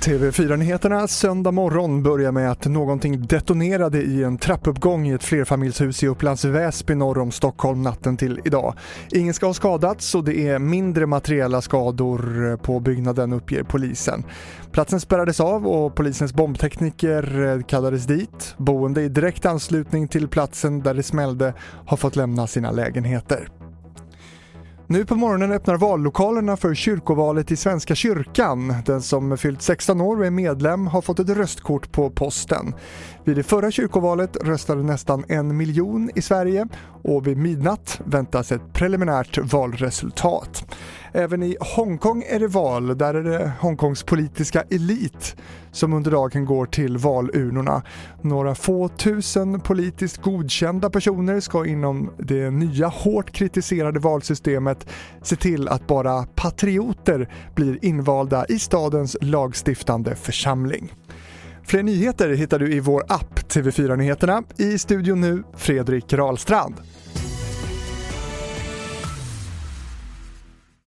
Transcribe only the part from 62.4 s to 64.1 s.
du i vår app TV4